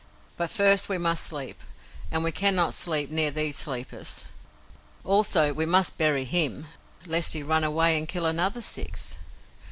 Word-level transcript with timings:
But 0.35 0.49
first 0.49 0.89
we 0.89 0.97
must 0.97 1.23
sleep, 1.27 1.61
and 2.09 2.23
we 2.23 2.31
cannot 2.31 2.73
sleep 2.73 3.11
near 3.11 3.29
these 3.29 3.55
sleepers. 3.55 4.25
Also 5.03 5.53
we 5.53 5.67
must 5.67 5.99
bury 5.99 6.25
HIM, 6.25 6.65
lest 7.05 7.33
he 7.33 7.43
run 7.43 7.63
away 7.63 7.95
and 7.99 8.07
kill 8.07 8.25
another 8.25 8.61
six. 8.61 9.19